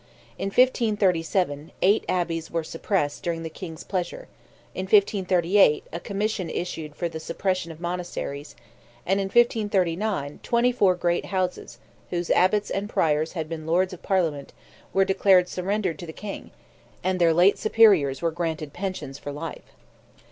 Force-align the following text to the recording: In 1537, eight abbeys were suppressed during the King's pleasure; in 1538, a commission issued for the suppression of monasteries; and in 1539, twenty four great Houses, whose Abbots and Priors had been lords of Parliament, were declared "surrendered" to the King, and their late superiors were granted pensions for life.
In 0.39 0.47
1537, 0.47 1.71
eight 1.83 2.03
abbeys 2.09 2.49
were 2.49 2.63
suppressed 2.63 3.21
during 3.21 3.43
the 3.43 3.51
King's 3.51 3.83
pleasure; 3.83 4.27
in 4.73 4.85
1538, 4.85 5.85
a 5.93 5.99
commission 5.99 6.49
issued 6.49 6.95
for 6.95 7.07
the 7.07 7.19
suppression 7.19 7.71
of 7.71 7.79
monasteries; 7.79 8.55
and 9.05 9.19
in 9.19 9.25
1539, 9.25 10.39
twenty 10.41 10.71
four 10.71 10.95
great 10.95 11.25
Houses, 11.25 11.77
whose 12.09 12.31
Abbots 12.31 12.71
and 12.71 12.89
Priors 12.89 13.33
had 13.33 13.47
been 13.47 13.67
lords 13.67 13.93
of 13.93 14.01
Parliament, 14.01 14.53
were 14.91 15.05
declared 15.05 15.47
"surrendered" 15.47 15.99
to 15.99 16.07
the 16.07 16.13
King, 16.13 16.49
and 17.03 17.21
their 17.21 17.31
late 17.31 17.59
superiors 17.59 18.23
were 18.23 18.31
granted 18.31 18.73
pensions 18.73 19.19
for 19.19 19.31
life. 19.31 19.75